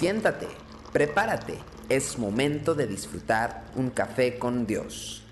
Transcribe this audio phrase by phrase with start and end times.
[0.00, 0.46] Siéntate,
[0.94, 1.58] prepárate,
[1.90, 5.22] es momento de disfrutar un café con Dios.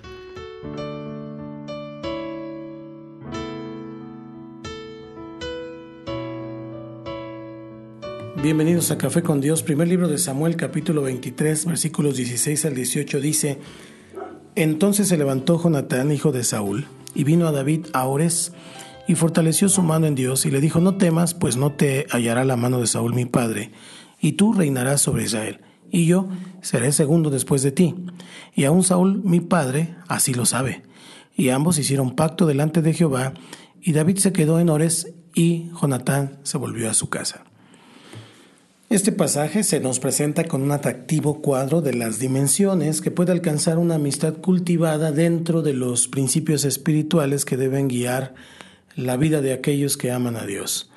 [8.42, 13.20] Bienvenidos a Café con Dios, primer libro de Samuel capítulo 23 versículos 16 al 18
[13.22, 13.58] dice,
[14.54, 18.52] Entonces se levantó Jonatán, hijo de Saúl, y vino a David a Ores,
[19.06, 22.44] y fortaleció su mano en Dios, y le dijo, No temas, pues no te hallará
[22.44, 23.72] la mano de Saúl mi padre,
[24.20, 26.28] y tú reinarás sobre Israel, y yo
[26.60, 27.94] seré segundo después de ti.
[28.54, 30.82] Y aún Saúl mi padre así lo sabe.
[31.36, 33.34] Y ambos hicieron pacto delante de Jehová,
[33.80, 37.44] y David se quedó en Ores, y Jonatán se volvió a su casa.
[38.90, 43.76] Este pasaje se nos presenta con un atractivo cuadro de las dimensiones que puede alcanzar
[43.76, 48.34] una amistad cultivada dentro de los principios espirituales que deben guiar
[48.96, 50.90] la vida de aquellos que aman a Dios.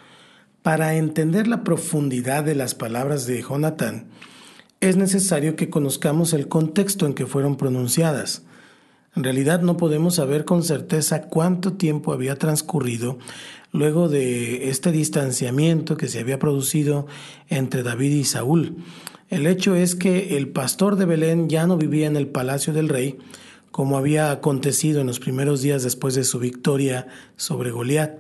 [0.61, 4.05] Para entender la profundidad de las palabras de Jonatán,
[4.80, 8.44] es necesario que conozcamos el contexto en que fueron pronunciadas.
[9.16, 13.17] En realidad no podemos saber con certeza cuánto tiempo había transcurrido
[13.71, 17.08] luego de este distanciamiento que se había producido
[17.49, 18.77] entre David y Saúl.
[19.30, 22.88] El hecho es que el pastor de Belén ya no vivía en el palacio del
[22.88, 23.17] rey,
[23.71, 28.11] como había acontecido en los primeros días después de su victoria sobre Goliat.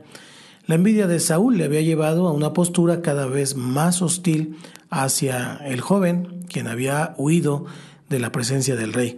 [0.67, 4.57] La envidia de Saúl le había llevado a una postura cada vez más hostil
[4.89, 7.65] hacia el joven, quien había huido
[8.09, 9.17] de la presencia del rey.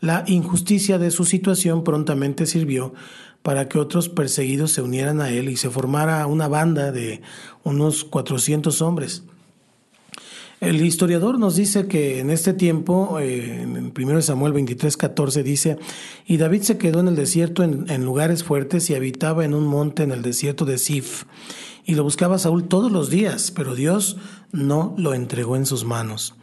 [0.00, 2.94] La injusticia de su situación prontamente sirvió
[3.42, 7.22] para que otros perseguidos se unieran a él y se formara una banda de
[7.64, 9.24] unos 400 hombres.
[10.60, 15.78] El historiador nos dice que en este tiempo, eh, en 1 Samuel 23, 14, dice,
[16.26, 19.66] y David se quedó en el desierto en, en, lugares fuertes y habitaba en un
[19.66, 21.24] monte en el desierto de Sif,
[21.84, 24.16] y lo buscaba Saúl todos los días, pero Dios
[24.50, 26.34] no lo entregó en sus manos.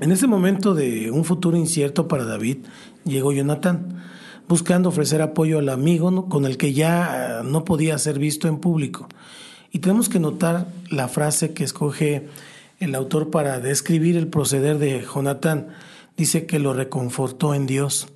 [0.00, 2.58] En ese momento de un futuro incierto para David,
[3.04, 4.02] llegó Jonatán
[4.48, 8.58] buscando ofrecer apoyo al amigo con el que ya eh, no podía ser visto en
[8.58, 9.08] público.
[9.72, 12.28] Y tenemos que notar la frase que escoge
[12.78, 15.68] el autor para describir el proceder de Jonatán.
[16.16, 18.08] Dice que lo reconfortó en Dios.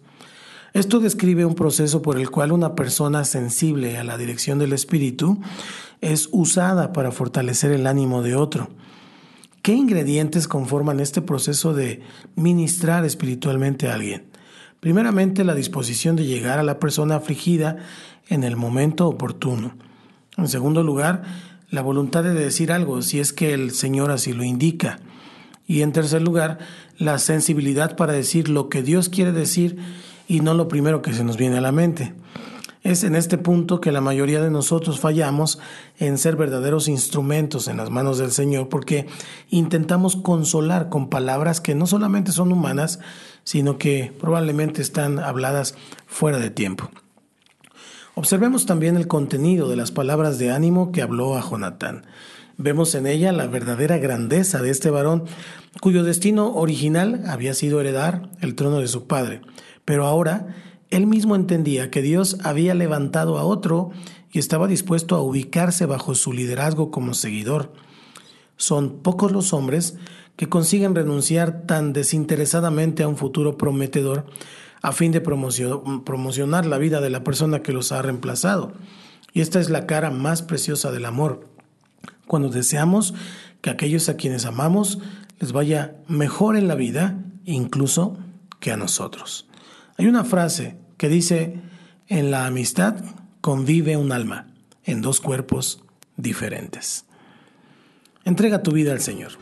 [0.73, 5.41] Esto describe un proceso por el cual una persona sensible a la dirección del Espíritu
[6.01, 8.69] es usada para fortalecer el ánimo de otro.
[9.63, 12.03] ¿Qué ingredientes conforman este proceso de
[12.37, 14.25] ministrar espiritualmente a alguien?
[14.79, 17.77] Primeramente, la disposición de llegar a la persona afligida
[18.29, 19.75] en el momento oportuno.
[20.39, 21.23] En segundo lugar,
[21.71, 24.99] la voluntad de decir algo si es que el Señor así lo indica.
[25.67, 26.59] Y en tercer lugar,
[26.99, 29.79] la sensibilidad para decir lo que Dios quiere decir
[30.27, 32.13] y no lo primero que se nos viene a la mente.
[32.83, 35.59] Es en este punto que la mayoría de nosotros fallamos
[35.99, 39.07] en ser verdaderos instrumentos en las manos del Señor porque
[39.51, 42.99] intentamos consolar con palabras que no solamente son humanas,
[43.45, 45.75] sino que probablemente están habladas
[46.07, 46.91] fuera de tiempo.
[48.15, 52.07] Observemos también el contenido de las palabras de ánimo que habló a Jonatán.
[52.57, 55.25] Vemos en ella la verdadera grandeza de este varón,
[55.81, 59.41] cuyo destino original había sido heredar el trono de su padre,
[59.85, 60.57] pero ahora
[60.91, 63.93] él mismo entendía que Dios había levantado a otro
[64.33, 67.73] y estaba dispuesto a ubicarse bajo su liderazgo como seguidor.
[68.57, 69.97] Son pocos los hombres
[70.37, 74.27] que consiguen renunciar tan desinteresadamente a un futuro prometedor
[74.83, 78.73] a fin de promocionar la vida de la persona que los ha reemplazado.
[79.33, 81.47] Y esta es la cara más preciosa del amor,
[82.27, 83.15] cuando deseamos
[83.61, 84.99] que aquellos a quienes amamos
[85.39, 88.19] les vaya mejor en la vida, incluso
[88.59, 89.49] que a nosotros.
[89.97, 91.61] Hay una frase que dice,
[92.09, 92.97] en la amistad
[93.41, 94.49] convive un alma
[94.85, 95.83] en dos cuerpos
[96.17, 97.05] diferentes.
[98.25, 99.33] Entrega tu vida al Señor.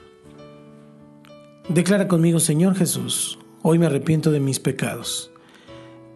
[1.69, 5.31] Declara conmigo, Señor Jesús, hoy me arrepiento de mis pecados.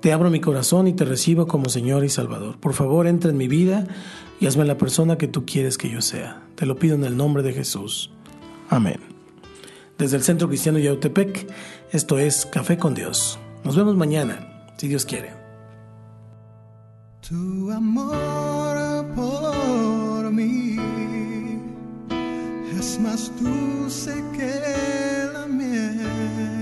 [0.00, 2.58] Te abro mi corazón y te recibo como Señor y Salvador.
[2.58, 3.86] Por favor, entra en mi vida
[4.40, 6.42] y hazme la persona que tú quieres que yo sea.
[6.56, 8.10] Te lo pido en el nombre de Jesús.
[8.68, 8.98] Amén.
[9.98, 11.46] Desde el Centro Cristiano Yautepec,
[11.92, 13.38] esto es Café con Dios.
[13.62, 15.30] Nos vemos mañana, si Dios quiere.
[17.28, 20.76] Tu amor por mí
[22.76, 26.61] es más dulce que Es